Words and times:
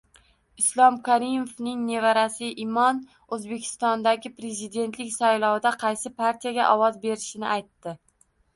Islom 0.61 0.95
Karimovning 1.07 1.83
nevarasi 1.89 2.49
Imon 2.63 3.03
O‘zbekistondagi 3.37 4.33
prezidentlik 4.41 5.15
saylovida 5.19 5.75
qaysi 5.87 6.15
partiyaga 6.25 6.75
ovoz 6.75 7.01
berishini 7.09 7.51
aytdi 7.57 7.99